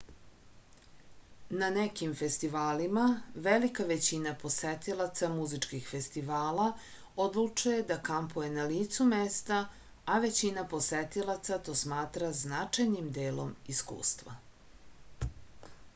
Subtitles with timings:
[1.63, 3.03] na nekim festivalima
[3.47, 6.65] velika većina posetilaca muzičkih festivala
[7.25, 9.61] odlučuje da kampuje na licu mesta
[10.05, 14.39] a većina posetilaca to smatra značajnim delom iskustva